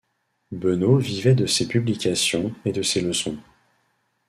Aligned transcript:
Benaut 0.51 0.97
vivait 0.97 1.35
de 1.35 1.45
ses 1.45 1.67
publications 1.67 2.55
et 2.65 2.71
de 2.71 2.81
ses 2.81 3.01
leçons. 3.01 3.37